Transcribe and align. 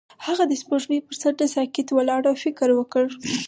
هغه 0.25 0.43
د 0.47 0.53
سپوږمۍ 0.61 0.99
پر 1.07 1.15
څنډه 1.21 1.45
ساکت 1.55 1.87
ولاړ 1.91 2.21
او 2.29 2.35
فکر 2.43 2.69
وکړ. 2.75 3.05